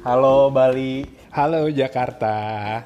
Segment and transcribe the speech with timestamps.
[0.00, 1.04] Halo Bali.
[1.28, 2.80] Halo Jakarta.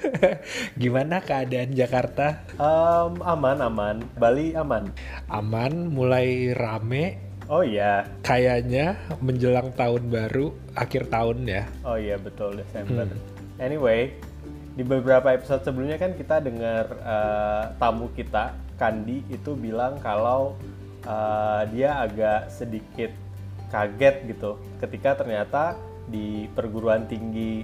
[0.80, 2.40] Gimana keadaan Jakarta?
[2.56, 3.96] Um, aman aman.
[4.16, 4.88] Bali aman.
[5.28, 7.20] Aman, mulai rame.
[7.52, 8.08] Oh iya.
[8.24, 11.68] Kayaknya menjelang tahun baru, akhir tahun ya.
[11.84, 13.04] Oh iya betul Desember.
[13.04, 13.20] Hmm.
[13.60, 14.16] Anyway,
[14.72, 20.56] di beberapa episode sebelumnya kan kita dengar uh, tamu kita Kandi itu bilang kalau
[21.04, 23.12] uh, dia agak sedikit
[23.68, 25.76] kaget gitu ketika ternyata
[26.08, 27.62] di perguruan tinggi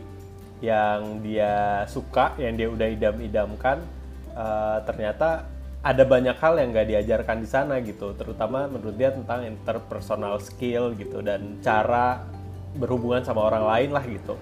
[0.62, 3.84] yang dia suka, yang dia udah idam-idamkan,
[4.32, 5.48] uh, ternyata
[5.84, 10.96] ada banyak hal yang nggak diajarkan di sana gitu, terutama menurut dia tentang interpersonal skill
[10.96, 12.24] gitu dan cara
[12.72, 14.40] berhubungan sama orang lain lah gitu.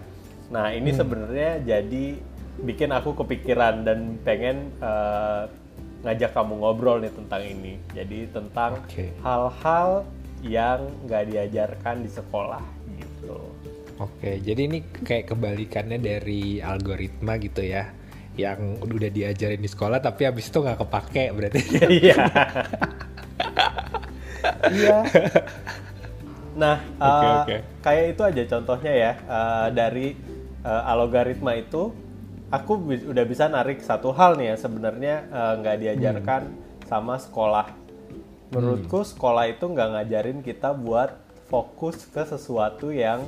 [0.55, 0.99] Nah ini hmm.
[1.03, 2.07] sebenarnya jadi
[2.63, 5.51] bikin aku kepikiran dan pengen uh,
[6.07, 7.75] ngajak kamu ngobrol nih tentang ini.
[7.91, 8.79] Jadi tentang
[9.23, 10.47] hal-hal okay.
[10.47, 12.63] yang nggak diajarkan di sekolah.
[14.03, 17.87] Oke, jadi ini kayak kebalikannya dari algoritma gitu ya,
[18.35, 21.61] yang udah diajarin di sekolah tapi habis itu nggak kepake berarti.
[22.03, 22.17] Iya.
[24.63, 24.99] Iya.
[26.53, 27.61] Nah, okay, uh, eh, okay.
[27.81, 30.13] kayak itu aja contohnya ya uh, dari
[30.67, 31.95] uh, algoritma itu
[32.53, 36.85] aku bi udah bisa narik satu hal nih ya sebenarnya eh, nggak uh, diajarkan hmm.
[36.85, 37.73] sama sekolah.
[38.53, 39.09] Menurutku hmm.
[39.17, 41.17] sekolah itu nggak ngajarin kita buat
[41.49, 43.25] fokus ke sesuatu yang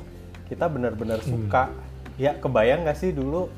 [0.48, 1.30] kita benar-benar hmm.
[1.30, 1.70] suka.
[2.14, 3.50] Ya kebayang nggak sih dulu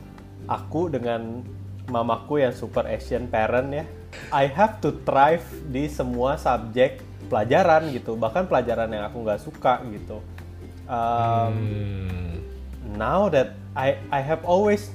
[0.49, 1.45] aku dengan
[1.87, 3.85] mamaku yang super Asian parent ya.
[4.33, 9.85] I have to thrive di semua subjek pelajaran gitu, bahkan pelajaran yang aku nggak suka
[9.93, 10.25] gitu.
[10.87, 12.35] Um, hmm.
[12.97, 14.89] Now that I I have always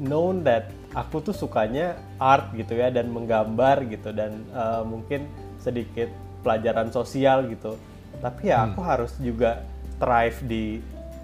[0.00, 5.28] known that aku tuh sukanya art gitu ya dan menggambar gitu dan uh, mungkin
[5.60, 6.08] sedikit
[6.44, 7.78] pelajaran sosial gitu
[8.20, 8.88] tapi ya aku hmm.
[8.88, 9.64] harus juga
[9.96, 10.64] thrive di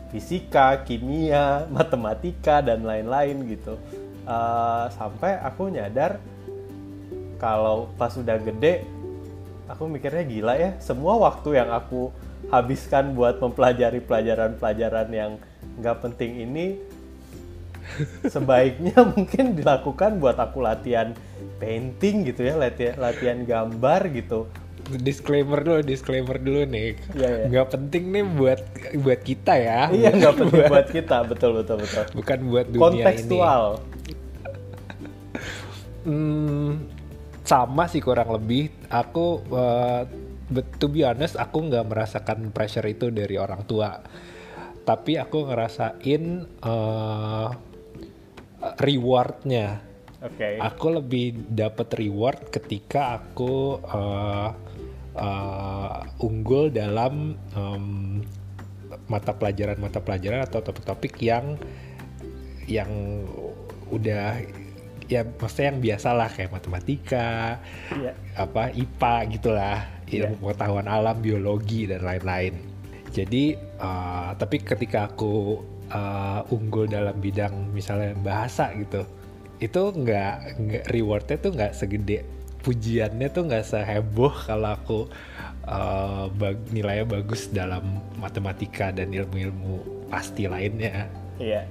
[0.09, 3.77] fisika, kimia, matematika dan lain-lain gitu.
[4.29, 6.21] Uh, sampai aku nyadar
[7.41, 8.85] kalau pas udah gede
[9.71, 12.11] aku mikirnya gila ya semua waktu yang aku
[12.51, 15.33] habiskan buat mempelajari pelajaran-pelajaran yang
[15.79, 16.67] nggak penting ini
[18.35, 21.13] sebaiknya mungkin dilakukan buat aku latihan
[21.63, 24.49] painting gitu ya latihan latihan gambar gitu
[24.97, 27.45] disclaimer dulu disclaimer dulu nih ya, ya.
[27.53, 28.61] nggak penting nih buat
[29.05, 32.83] buat kita ya iya nggak penting buat, buat kita betul betul betul bukan buat dunia
[32.83, 34.15] kontekstual ini.
[36.09, 36.71] hmm,
[37.45, 40.09] sama sih kurang lebih aku uh,
[40.49, 44.01] but to be honest aku nggak merasakan pressure itu dari orang tua
[44.89, 47.53] tapi aku ngerasain uh,
[48.81, 49.85] rewardnya.
[50.19, 50.35] Oke.
[50.35, 50.55] Okay.
[50.59, 54.51] Aku lebih dapat reward ketika aku uh,
[55.19, 58.23] uh, unggul dalam um,
[59.11, 61.61] mata pelajaran mata pelajaran atau topik-topik yang
[62.69, 62.89] yang
[63.89, 64.41] udah
[65.09, 67.57] ya maksudnya yang biasa lah kayak matematika,
[67.97, 68.13] yeah.
[68.37, 70.41] apa IPA gitulah, ilmu yeah.
[70.45, 72.61] pengetahuan alam, biologi dan lain-lain.
[73.09, 79.09] Jadi uh, tapi ketika aku uh, unggul dalam bidang misalnya bahasa gitu
[79.59, 80.61] itu nggak
[80.93, 82.23] rewardnya tuh nggak segede
[82.63, 84.99] pujiannya tuh nggak seheboh kalau aku
[85.69, 91.07] uh, bag, nilainya bagus dalam matematika dan ilmu-ilmu pasti lainnya.
[91.39, 91.69] Iya.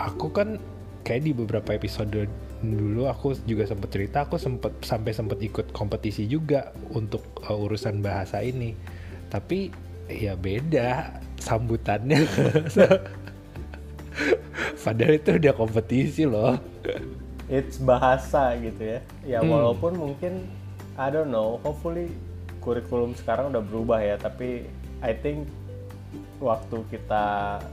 [0.00, 0.56] Aku kan
[1.02, 2.30] kayak di beberapa episode
[2.62, 8.00] dulu aku juga sempat cerita aku sempat sampai sempat ikut kompetisi juga untuk uh, urusan
[8.00, 8.72] bahasa ini.
[9.28, 9.72] Tapi
[10.08, 12.22] ya beda sambutannya.
[14.82, 16.58] Padahal itu udah kompetisi loh.
[17.52, 19.00] It's bahasa gitu ya.
[19.28, 19.52] Ya hmm.
[19.52, 20.48] walaupun mungkin
[20.96, 22.08] I don't know, hopefully
[22.64, 24.64] kurikulum sekarang udah berubah ya, tapi
[25.04, 25.52] I think
[26.40, 27.26] waktu kita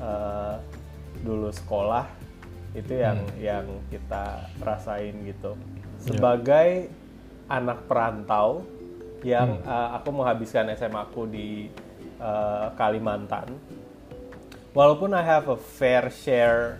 [0.03, 0.55] uh,
[1.23, 2.11] dulu sekolah
[2.75, 3.39] itu yang hmm.
[3.39, 5.55] yang kita rasain gitu.
[5.55, 6.11] Ya.
[6.11, 7.55] Sebagai yeah.
[7.55, 8.67] anak perantau
[9.23, 9.67] yang hmm.
[9.67, 11.71] uh, aku menghabiskan SMA aku di
[12.19, 13.55] uh, Kalimantan
[14.71, 16.79] walaupun I have a fair share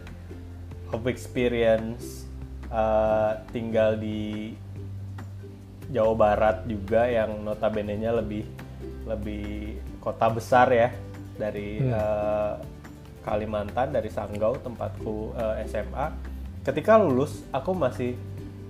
[0.94, 2.19] of experience
[2.72, 4.54] uh, tinggal di
[5.90, 8.46] Jawa Barat juga yang notabene-nya lebih
[9.10, 10.94] lebih kota besar ya
[11.36, 11.92] dari hmm.
[11.92, 12.54] uh,
[13.26, 16.08] Kalimantan dari Sanggau tempatku uh, SMA.
[16.64, 18.14] Ketika lulus aku masih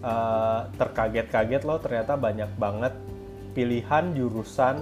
[0.01, 2.93] uh, terkaget-kaget loh ternyata banyak banget
[3.51, 4.79] pilihan jurusan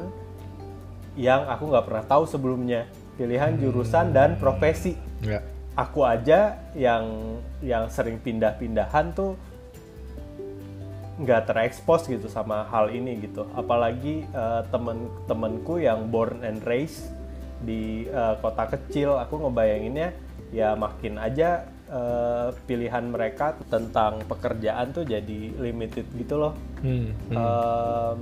[1.18, 2.86] yang aku nggak pernah tahu sebelumnya
[3.18, 4.94] pilihan jurusan dan profesi.
[5.26, 5.42] Ya.
[5.78, 9.38] Aku aja yang yang sering pindah-pindahan tuh
[11.18, 13.46] nggak terekspos gitu sama hal ini gitu.
[13.54, 17.10] Apalagi uh, temen-temenku yang born and raised
[17.62, 20.14] di uh, kota kecil, aku ngebayanginnya
[20.54, 26.54] ya makin aja uh, pilihan mereka tentang pekerjaan tuh jadi limited gitu loh.
[26.82, 27.36] Hmm, hmm.
[27.36, 28.16] Uh,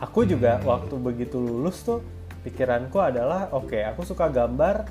[0.00, 0.64] aku juga hmm.
[0.66, 2.00] waktu begitu lulus tuh
[2.46, 4.86] pikiranku adalah oke okay, aku suka gambar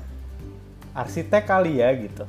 [0.96, 2.24] arsitek kali ya gitu.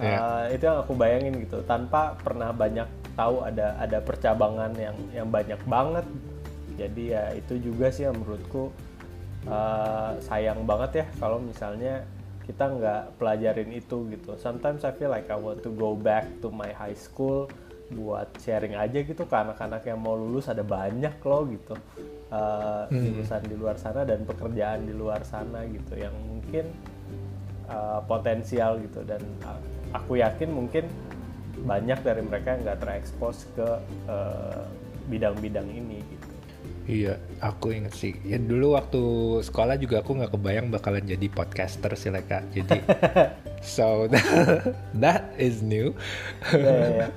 [0.00, 0.08] Yeah.
[0.08, 0.18] Ya.
[0.18, 2.88] Uh, itu yang aku bayangin gitu tanpa pernah banyak
[3.18, 6.06] tahu ada ada percabangan yang yang banyak banget.
[6.78, 8.72] Jadi ya itu juga sih yang menurutku
[9.50, 12.06] uh, sayang banget ya kalau misalnya
[12.46, 14.38] kita nggak pelajarin itu gitu.
[14.40, 17.50] Sometimes I feel like I want to go back to my high school
[17.88, 21.74] buat sharing aja gitu ke anak-anak yang mau lulus ada banyak loh gitu
[22.28, 23.00] uh, hmm.
[23.00, 26.68] jurusan di luar sana dan pekerjaan di luar sana gitu yang mungkin
[27.68, 29.60] uh, potensial gitu dan uh,
[29.96, 30.84] aku yakin mungkin
[31.58, 33.66] banyak dari mereka yang nggak terekspos ke
[35.10, 36.28] bidang-bidang uh, ini gitu.
[36.88, 38.16] Iya, aku inget sih.
[38.24, 39.02] Ya dulu waktu
[39.44, 42.40] sekolah juga aku nggak kebayang bakalan jadi podcaster sih Leka.
[42.48, 42.80] Jadi,
[43.76, 44.08] so
[45.04, 45.92] that is new.
[46.48, 47.08] ya, ya, ya.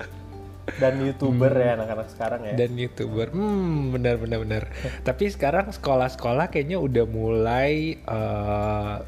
[0.75, 2.53] Dan youtuber hmm, ya anak-anak sekarang ya.
[2.59, 4.63] Dan youtuber, hmm benar benar benar.
[5.07, 9.00] Tapi sekarang sekolah-sekolah kayaknya udah mulai uh,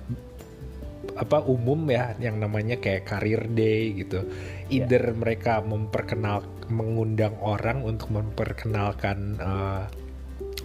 [1.14, 4.26] apa umum ya yang namanya kayak career day gitu.
[4.70, 4.90] Iya.
[4.90, 5.18] Either yeah.
[5.18, 9.86] mereka memperkenal mengundang orang untuk memperkenalkan uh,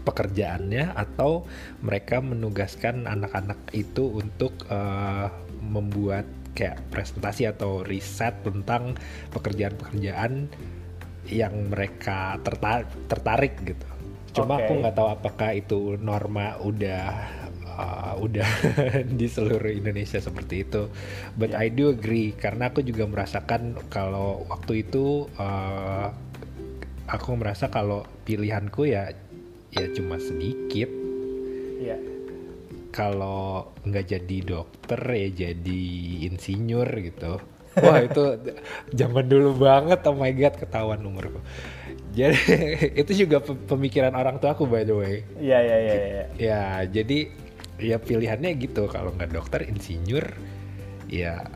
[0.07, 1.45] pekerjaannya atau
[1.85, 5.29] mereka menugaskan anak-anak itu untuk uh,
[5.61, 6.25] membuat
[6.57, 8.97] kayak presentasi atau riset tentang
[9.31, 10.49] pekerjaan-pekerjaan
[11.29, 13.87] yang mereka tertarik, tertarik gitu.
[14.33, 14.65] Cuma okay.
[14.65, 17.05] aku nggak tahu apakah itu norma udah
[17.79, 18.49] uh, udah
[19.19, 20.91] di seluruh Indonesia seperti itu.
[21.39, 21.63] But yeah.
[21.63, 26.11] I do agree karena aku juga merasakan kalau waktu itu uh,
[27.09, 29.15] aku merasa kalau pilihanku ya
[29.73, 30.91] ya cuma sedikit.
[31.79, 31.97] Iya.
[32.91, 35.83] Kalau nggak jadi dokter ya jadi
[36.27, 37.39] insinyur gitu.
[37.85, 38.23] Wah itu
[38.91, 41.39] zaman dulu banget, oh my god ketahuan umurku.
[42.11, 42.41] Jadi
[43.07, 45.23] itu juga pemikiran orang tua aku by the way.
[45.39, 45.95] Iya iya iya.
[45.95, 46.25] Ya.
[46.35, 47.31] ya jadi
[47.79, 50.27] ya pilihannya gitu kalau nggak dokter insinyur
[51.09, 51.47] ya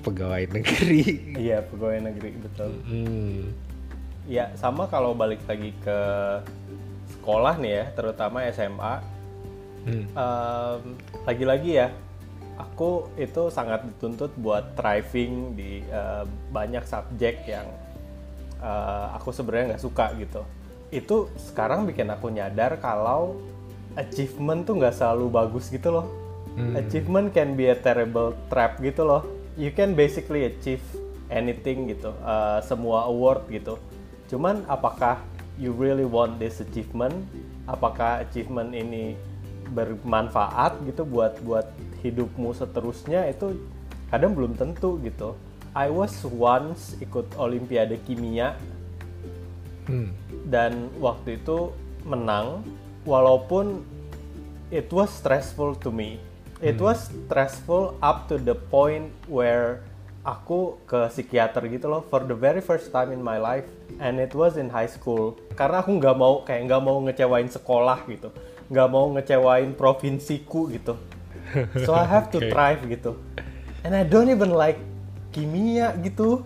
[0.00, 1.34] pegawai negeri.
[1.36, 2.70] Iya pegawai negeri betul.
[2.86, 3.52] Hmm.
[4.28, 6.00] Ya sama kalau balik lagi ke
[7.18, 8.94] sekolah nih ya, terutama SMA,
[9.88, 10.04] hmm.
[10.12, 10.80] um,
[11.24, 11.88] lagi-lagi ya,
[12.60, 17.68] aku itu sangat dituntut buat thriving di uh, banyak subjek yang
[18.60, 20.44] uh, aku sebenarnya nggak suka gitu.
[20.92, 23.40] Itu sekarang bikin aku nyadar kalau
[23.96, 26.06] achievement tuh nggak selalu bagus gitu loh.
[26.58, 26.74] Hmm.
[26.74, 29.22] Achievement can be a terrible trap gitu loh.
[29.54, 30.82] You can basically achieve
[31.30, 33.78] anything gitu, uh, semua award gitu.
[34.28, 35.22] Cuman apakah
[35.58, 37.12] you really want this achievement
[37.66, 39.18] apakah achievement ini
[39.74, 41.68] bermanfaat gitu buat buat
[42.00, 43.58] hidupmu seterusnya itu
[44.08, 45.36] kadang belum tentu gitu
[45.76, 48.56] I was once ikut olimpiade kimia
[49.90, 50.08] hmm.
[50.48, 51.74] dan waktu itu
[52.08, 52.64] menang
[53.08, 53.88] walaupun
[54.68, 56.20] it was stressful to me.
[56.60, 56.92] It hmm.
[56.92, 59.80] was stressful up to the point where
[60.28, 63.64] aku ke psikiater gitu loh for the very first time in my life
[63.96, 65.40] and it was in high school.
[65.56, 68.28] Karena aku nggak mau kayak nggak mau ngecewain sekolah gitu.
[68.68, 71.00] Nggak mau ngecewain provinsiku gitu.
[71.88, 72.52] So I have to okay.
[72.52, 73.16] thrive gitu.
[73.80, 74.76] And I don't even like
[75.32, 76.44] kimia gitu.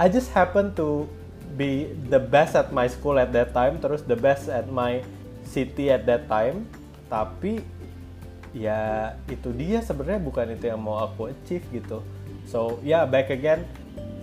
[0.00, 1.04] I just happen to
[1.52, 5.04] be the best at my school at that time terus the best at my
[5.52, 6.64] city at that time
[7.12, 7.60] tapi
[8.56, 12.00] ya itu dia sebenarnya bukan itu yang mau aku achieve gitu
[12.46, 13.66] So ya yeah, back again,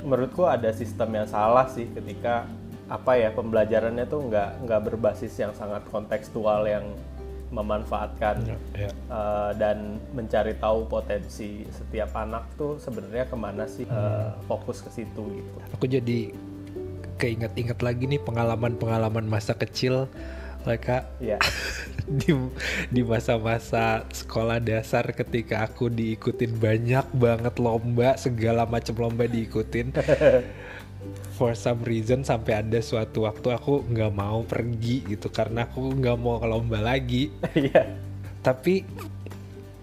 [0.03, 2.47] menurutku ada sistem yang salah sih ketika
[2.89, 6.89] apa ya pembelajarannya tuh nggak nggak berbasis yang sangat kontekstual yang
[7.49, 8.93] memanfaatkan yeah, yeah.
[9.09, 14.89] Uh, dan mencari tahu potensi setiap anak tuh sebenarnya ke mana sih uh, fokus ke
[15.01, 15.57] situ gitu.
[15.73, 16.33] Aku jadi
[17.17, 20.05] keinget-inget lagi nih pengalaman-pengalaman masa kecil
[20.63, 21.39] mereka yeah.
[22.19, 22.33] di
[22.89, 29.93] di masa-masa sekolah dasar ketika aku diikutin banyak banget lomba segala macam lomba diikutin
[31.37, 36.17] for some reason sampai ada suatu waktu aku nggak mau pergi gitu karena aku nggak
[36.19, 37.87] mau ke lomba lagi yeah.
[38.43, 38.83] tapi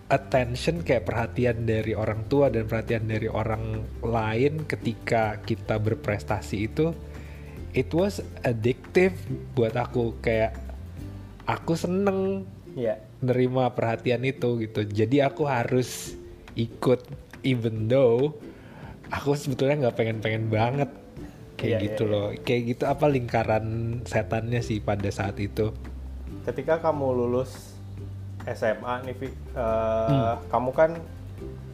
[0.06, 6.95] attention kayak perhatian dari orang tua dan perhatian dari orang lain ketika kita berprestasi itu
[7.75, 9.16] it was addictive
[9.59, 10.66] buat aku kayak
[11.47, 12.99] aku seneng yeah.
[13.23, 16.15] nerima perhatian itu gitu jadi aku harus
[16.59, 17.07] ikut
[17.47, 18.35] even though
[19.09, 20.91] aku sebetulnya nggak pengen-pengen banget
[21.57, 22.43] kayak yeah, gitu yeah, loh yeah.
[22.43, 23.67] kayak gitu apa lingkaran
[24.05, 25.73] setannya sih pada saat itu
[26.45, 27.75] ketika kamu lulus
[28.47, 29.17] SMA nih
[29.59, 30.50] uh, hmm.
[30.53, 30.91] kamu kan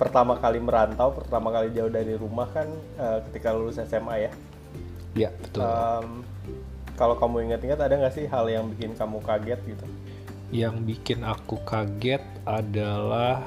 [0.02, 2.66] pertama kali merantau, pertama kali jauh dari rumah kan
[2.98, 4.32] uh, ketika lulus SMA ya.
[5.14, 5.60] Iya betul.
[5.62, 6.08] Um,
[7.02, 9.86] kalau kamu ingat-ingat ada nggak sih hal yang bikin kamu kaget gitu?
[10.54, 13.42] Yang bikin aku kaget adalah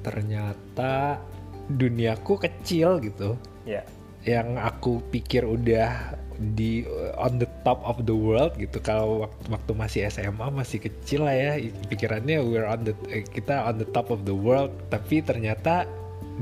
[0.00, 1.20] ternyata
[1.68, 3.36] duniaku kecil gitu.
[3.68, 3.84] Iya.
[4.24, 6.16] Yang aku pikir udah
[6.56, 6.88] di
[7.20, 11.32] on the top of the world gitu kalau waktu, waktu masih SMA masih kecil lah
[11.32, 11.52] ya
[11.88, 15.88] pikirannya we're on the eh, kita on the top of the world tapi ternyata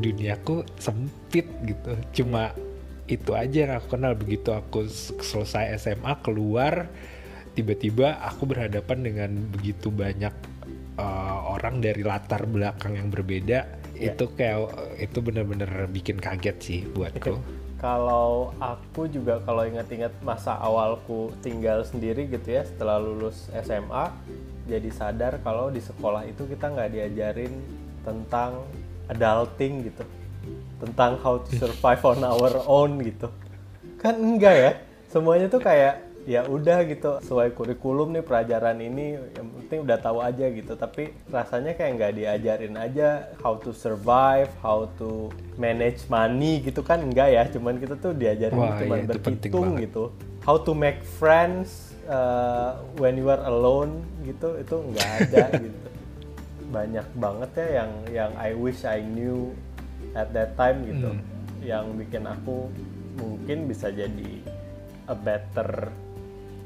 [0.02, 2.50] duniaku sempit gitu cuma
[3.06, 4.12] itu aja yang aku kenal.
[4.16, 4.88] Begitu aku
[5.20, 6.88] selesai SMA keluar
[7.54, 10.34] tiba-tiba aku berhadapan dengan begitu banyak
[10.98, 13.82] uh, orang dari latar belakang yang berbeda.
[13.94, 14.10] Yeah.
[14.10, 17.38] itu kayak itu benar-benar bikin kaget sih buatku.
[17.78, 24.10] Kalau aku juga kalau ingat-ingat masa awalku tinggal sendiri gitu ya setelah lulus SMA
[24.64, 27.52] jadi sadar kalau di sekolah itu kita nggak diajarin
[28.02, 28.64] tentang
[29.12, 30.02] adulting gitu
[30.84, 33.32] tentang how to survive on our own gitu.
[33.96, 34.72] Kan enggak ya
[35.08, 40.18] semuanya tuh kayak ya udah gitu sesuai kurikulum nih pelajaran ini yang penting udah tahu
[40.24, 40.72] aja gitu.
[40.76, 45.28] Tapi rasanya kayak nggak diajarin aja how to survive how to
[45.60, 47.44] manage money gitu kan enggak ya.
[47.48, 50.12] Cuman kita tuh diajarin Wah, cuman ya, berhitung gitu.
[50.44, 55.88] How to make friends uh, when you are alone gitu itu nggak ada gitu.
[56.72, 59.52] Banyak banget ya yang yang I wish I knew
[60.14, 61.22] at that time gitu hmm.
[61.62, 62.70] yang bikin aku
[63.18, 64.42] mungkin bisa jadi
[65.06, 65.90] a better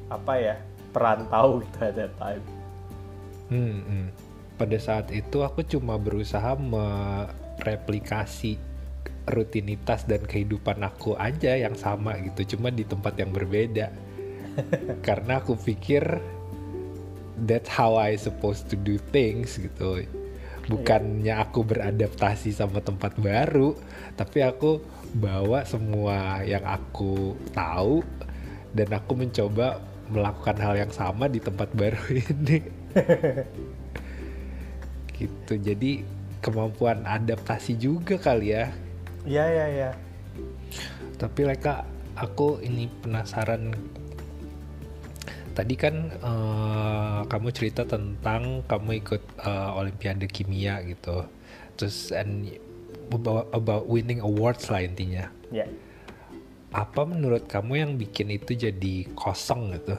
[0.09, 0.57] apa ya
[0.93, 2.45] perantau gitu at that time.
[3.53, 4.09] Hmm, hmm.
[4.59, 8.59] Pada saat itu aku cuma berusaha mereplikasi
[9.29, 13.93] rutinitas dan kehidupan aku aja yang sama gitu, cuma di tempat yang berbeda.
[15.07, 16.03] Karena aku pikir
[17.47, 20.03] that's how I supposed to do things gitu.
[20.69, 23.73] Bukannya aku beradaptasi sama tempat baru,
[24.21, 24.85] tapi aku
[25.17, 28.05] bawa semua yang aku tahu
[28.77, 29.81] dan aku mencoba
[30.13, 32.59] melakukan hal yang sama di tempat baru ini.
[35.17, 35.53] Gitu.
[35.57, 36.05] Jadi
[36.45, 38.69] kemampuan adaptasi juga kali ya.
[39.25, 39.91] Iya iya iya.
[41.19, 41.85] Tapi Leka
[42.15, 43.75] aku ini penasaran
[45.59, 51.27] tadi kan uh, kamu cerita tentang kamu ikut uh, olimpiade kimia gitu
[51.75, 52.47] terus and
[53.11, 55.67] about, about winning awards lah intinya yeah
[56.73, 59.97] apa menurut kamu yang bikin itu jadi kosong gitu?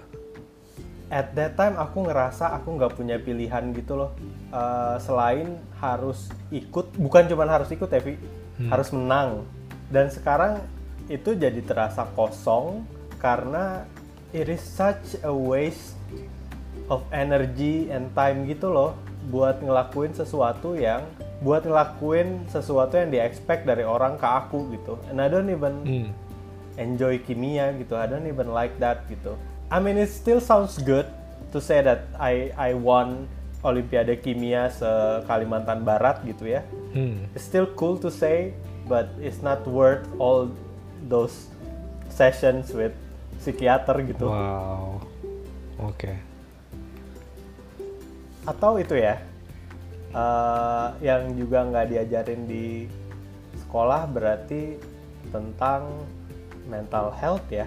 [1.09, 4.11] At that time aku ngerasa aku nggak punya pilihan gitu loh.
[4.53, 8.21] Uh, selain harus ikut, bukan cuma harus ikut Evi,
[8.61, 8.69] hmm.
[8.69, 9.41] harus menang.
[9.89, 10.61] Dan sekarang
[11.09, 12.85] itu jadi terasa kosong
[13.17, 13.89] karena
[14.31, 15.97] it is such a waste
[16.89, 18.97] of energy and time gitu loh
[19.29, 21.05] buat ngelakuin sesuatu yang
[21.39, 24.99] buat ngelakuin sesuatu yang di expect dari orang ke aku gitu.
[25.07, 26.09] And I don't even hmm
[26.79, 29.35] enjoy kimia gitu I don't even like that gitu
[29.69, 31.05] I mean it still sounds good
[31.51, 33.27] to say that I I won
[33.59, 34.87] Olimpiade Kimia se
[35.27, 36.63] Kalimantan Barat gitu ya
[36.95, 37.27] hmm.
[37.35, 38.55] it's still cool to say
[38.87, 40.47] but it's not worth all
[41.11, 41.51] those
[42.07, 42.95] sessions with
[43.39, 44.99] psikiater gitu wow
[45.79, 46.15] oke okay.
[48.43, 49.23] atau itu ya
[50.13, 52.85] uh, yang juga nggak diajarin di
[53.65, 54.75] sekolah berarti
[55.31, 55.87] tentang
[56.67, 57.65] mental health ya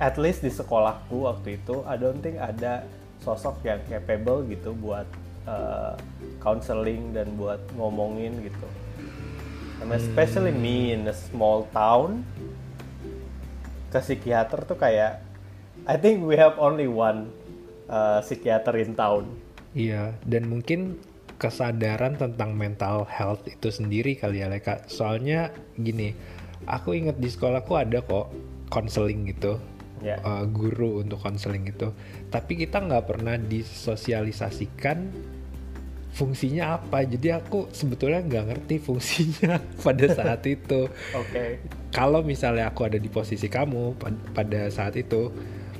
[0.00, 2.88] at least di sekolahku waktu itu I don't think ada
[3.20, 5.04] sosok yang capable gitu buat
[5.44, 5.94] uh,
[6.40, 8.68] counseling dan buat ngomongin gitu
[9.84, 10.64] and especially hmm.
[10.64, 12.24] me in a small town
[13.90, 15.20] ke psikiater tuh kayak
[15.84, 17.34] I think we have only one
[17.90, 19.26] uh, psikiater in town.
[19.74, 20.98] Iya dan mungkin
[21.40, 24.86] kesadaran tentang mental health itu sendiri kali ya Leka.
[24.86, 26.14] Soalnya gini
[26.66, 28.30] aku inget di sekolahku ada kok
[28.70, 29.58] konseling gitu
[30.00, 30.20] yeah.
[30.24, 31.92] Uh, guru untuk konseling gitu.
[32.28, 34.98] Tapi kita nggak pernah disosialisasikan
[36.10, 41.62] fungsinya apa jadi aku sebetulnya nggak ngerti fungsinya pada saat itu okay.
[41.94, 43.94] kalau misalnya aku ada di posisi kamu
[44.34, 45.30] pada saat itu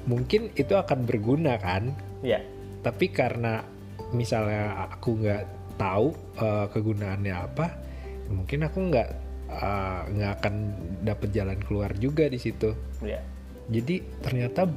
[0.06, 2.40] mungkin itu akan berguna kan yeah.
[2.80, 3.66] tapi karena
[4.14, 5.44] misalnya aku nggak
[5.76, 7.66] tahu uh, kegunaannya apa
[8.30, 10.54] mungkin aku nggak Eh, nggak uh, akan
[11.02, 12.70] dapat jalan keluar juga di situ.
[13.02, 13.18] Yeah.
[13.66, 14.70] Jadi ternyata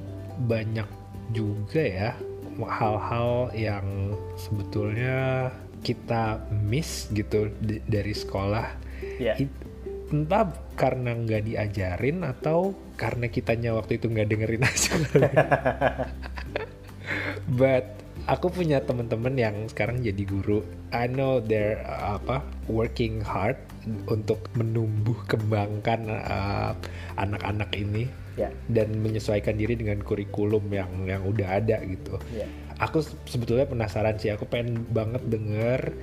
[0.50, 0.90] banyak
[1.30, 2.18] juga ya
[2.62, 5.50] hal-hal yang sebetulnya
[5.84, 7.52] kita miss gitu
[7.88, 8.68] dari sekolah.
[9.20, 9.42] Yeah.
[9.42, 9.52] It,
[10.14, 14.94] entah karena nggak diajarin atau karena kitanya waktu itu nggak dengerin aja.
[17.60, 20.64] But aku punya teman-teman yang sekarang jadi guru.
[20.96, 23.60] I know they're uh, apa working hard
[24.08, 26.72] untuk menumbuh kembangkan uh,
[27.20, 28.04] anak-anak uh, ini
[28.40, 28.52] yeah.
[28.72, 32.16] dan menyesuaikan diri dengan kurikulum yang yang udah ada gitu.
[32.32, 32.48] Yeah.
[32.80, 34.32] Aku sebetulnya penasaran sih.
[34.34, 35.94] Aku pengen banget denger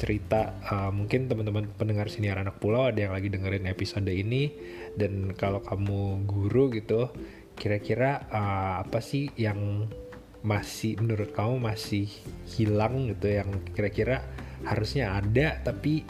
[0.00, 4.48] cerita uh, mungkin teman-teman pendengar siniar anak pulau ada yang lagi dengerin episode ini
[4.96, 7.12] dan kalau kamu guru gitu
[7.52, 9.92] kira-kira uh, apa sih yang
[10.40, 12.08] masih menurut kamu masih
[12.48, 14.24] hilang gitu yang kira-kira
[14.64, 16.04] harusnya ada tapi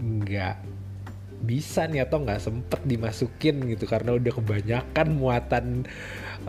[0.00, 0.56] nggak
[1.44, 5.66] bisa nih atau nggak sempet dimasukin gitu karena udah kebanyakan muatan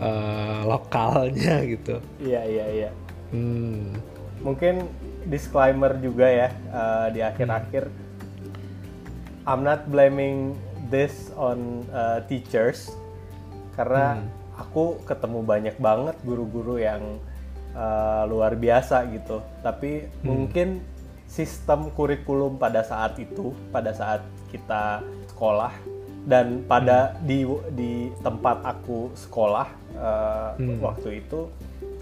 [0.00, 2.02] uh, lokalnya gitu.
[2.18, 2.90] Iya iya iya.
[3.30, 3.94] Hmm.
[4.42, 4.88] Mungkin
[5.28, 7.86] disclaimer juga ya uh, di akhir-akhir.
[7.86, 9.46] Hmm.
[9.46, 10.58] I'm not blaming
[10.90, 12.90] this on uh, teachers
[13.78, 17.18] karena hmm aku ketemu banyak banget guru-guru yang
[17.72, 20.24] uh, luar biasa gitu tapi hmm.
[20.24, 20.68] mungkin
[21.24, 24.20] sistem kurikulum pada saat itu pada saat
[24.52, 25.00] kita
[25.32, 25.72] sekolah
[26.28, 27.18] dan pada hmm.
[27.24, 27.38] di
[27.72, 30.78] di tempat aku sekolah uh, hmm.
[30.84, 31.48] waktu itu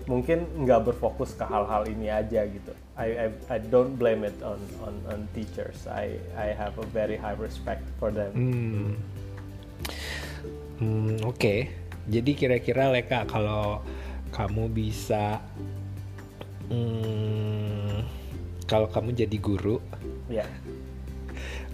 [0.09, 2.73] mungkin nggak berfokus ke hal-hal ini aja gitu.
[2.97, 5.85] I, I I don't blame it on on on teachers.
[5.85, 8.33] I I have a very high respect for them.
[8.33, 8.91] Hmm.
[10.79, 11.61] Hmm, Oke, okay.
[12.09, 13.85] Jadi kira-kira Leka kalau
[14.33, 15.45] kamu bisa
[16.73, 18.01] hmm,
[18.69, 19.81] kalau kamu jadi guru,
[20.29, 20.45] ya.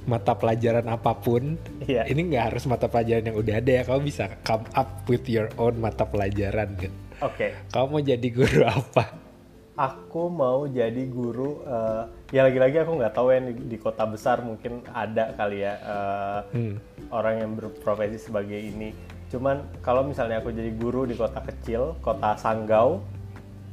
[0.07, 2.07] mata pelajaran apa pun, ya.
[2.07, 5.51] ini nggak harus mata pelajaran yang udah ada ya, kamu bisa come up with your
[5.59, 6.95] own mata pelajaran gitu.
[7.23, 7.35] Oke.
[7.35, 7.51] Okay.
[7.71, 9.05] Kamu mau jadi guru apa?
[9.75, 11.67] Aku mau jadi guru.
[11.67, 15.75] Uh, ya lagi-lagi aku nggak tahu ya di, di kota besar mungkin ada kali ya
[15.83, 16.75] uh, hmm.
[17.11, 18.95] orang yang berprofesi sebagai ini
[19.35, 23.03] Cuman kalau misalnya aku jadi guru di kota kecil, kota Sanggau,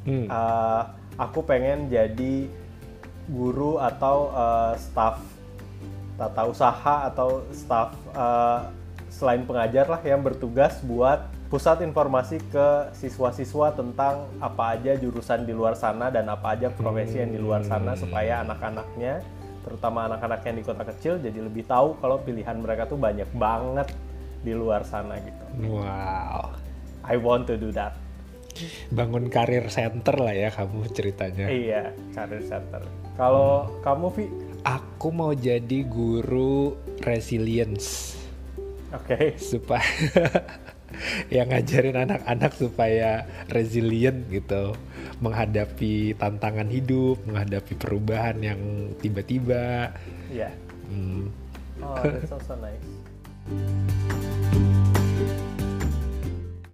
[0.10, 0.26] hmm.
[0.26, 0.90] uh,
[1.22, 2.50] aku pengen jadi
[3.30, 5.22] guru atau uh, staff
[6.18, 8.74] tata usaha atau staff uh,
[9.14, 15.54] selain pengajar lah yang bertugas buat pusat informasi ke siswa-siswa tentang apa aja jurusan di
[15.54, 18.02] luar sana dan apa aja profesi yang di luar sana hmm.
[18.02, 19.22] supaya anak-anaknya
[19.62, 23.94] terutama anak-anak yang di kota kecil jadi lebih tahu kalau pilihan mereka tuh banyak banget
[24.42, 25.44] di luar sana gitu.
[25.70, 26.58] Wow.
[27.06, 27.98] I want to do that.
[28.94, 31.48] Bangun karir center lah ya kamu ceritanya.
[31.48, 32.84] Iya, karir center.
[33.16, 33.74] Kalau hmm.
[33.82, 34.26] kamu Vi?
[34.62, 38.18] Aku mau jadi guru resilience.
[38.94, 39.18] Oke.
[39.18, 39.26] Okay.
[39.40, 39.90] Supaya
[41.34, 44.76] yang ngajarin anak-anak supaya resilient gitu
[45.22, 48.60] menghadapi tantangan hidup, menghadapi perubahan yang
[49.00, 49.96] tiba-tiba.
[50.30, 50.50] Iya.
[50.50, 50.54] Yeah.
[50.92, 51.32] Hmm.
[51.82, 52.86] Oh, that's also nice.